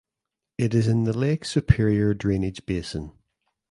It 0.57 0.73
is 0.73 0.87
in 0.87 1.03
the 1.03 1.15
Lake 1.15 1.45
Superior 1.45 2.15
drainage 2.15 2.65
basin. 2.65 3.11